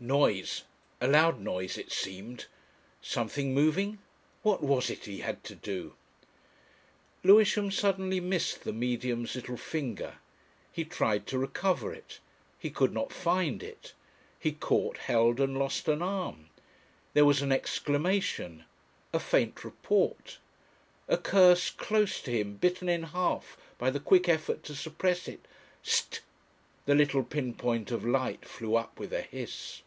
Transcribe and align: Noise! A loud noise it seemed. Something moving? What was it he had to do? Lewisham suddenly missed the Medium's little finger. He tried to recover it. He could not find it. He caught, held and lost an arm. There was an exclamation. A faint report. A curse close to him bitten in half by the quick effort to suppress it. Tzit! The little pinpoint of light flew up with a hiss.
Noise! 0.00 0.64
A 1.00 1.08
loud 1.08 1.40
noise 1.40 1.78
it 1.78 1.90
seemed. 1.90 2.44
Something 3.00 3.54
moving? 3.54 4.00
What 4.42 4.62
was 4.62 4.90
it 4.90 5.06
he 5.06 5.20
had 5.20 5.42
to 5.44 5.54
do? 5.54 5.94
Lewisham 7.22 7.70
suddenly 7.70 8.20
missed 8.20 8.64
the 8.64 8.72
Medium's 8.74 9.34
little 9.34 9.56
finger. 9.56 10.16
He 10.70 10.84
tried 10.84 11.26
to 11.28 11.38
recover 11.38 11.90
it. 11.94 12.18
He 12.58 12.68
could 12.68 12.92
not 12.92 13.14
find 13.14 13.62
it. 13.62 13.94
He 14.38 14.52
caught, 14.52 14.98
held 14.98 15.40
and 15.40 15.58
lost 15.58 15.88
an 15.88 16.02
arm. 16.02 16.50
There 17.14 17.24
was 17.24 17.40
an 17.40 17.52
exclamation. 17.52 18.64
A 19.14 19.20
faint 19.20 19.64
report. 19.64 20.36
A 21.08 21.16
curse 21.16 21.70
close 21.70 22.20
to 22.22 22.30
him 22.30 22.56
bitten 22.56 22.90
in 22.90 23.04
half 23.04 23.56
by 23.78 23.88
the 23.88 24.00
quick 24.00 24.28
effort 24.28 24.64
to 24.64 24.74
suppress 24.74 25.28
it. 25.28 25.46
Tzit! 25.82 26.20
The 26.84 26.94
little 26.94 27.22
pinpoint 27.24 27.90
of 27.90 28.04
light 28.04 28.44
flew 28.44 28.76
up 28.76 28.98
with 28.98 29.10
a 29.14 29.22
hiss. 29.22 29.80